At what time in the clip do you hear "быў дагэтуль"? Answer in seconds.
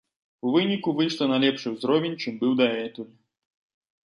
2.41-3.13